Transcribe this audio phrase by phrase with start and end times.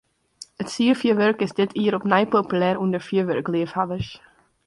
[0.63, 4.09] It sierfjurwurk is dit jier opnij populêr ûnder fjurwurkleafhawwers.